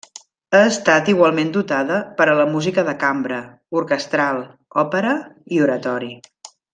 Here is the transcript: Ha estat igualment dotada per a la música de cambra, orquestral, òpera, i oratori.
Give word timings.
Ha 0.53 0.61
estat 0.69 1.09
igualment 1.13 1.51
dotada 1.57 1.99
per 2.21 2.27
a 2.31 2.33
la 2.41 2.47
música 2.55 2.85
de 2.89 2.95
cambra, 3.05 3.39
orquestral, 3.85 4.41
òpera, 4.89 5.13
i 5.59 5.65
oratori. 5.69 6.11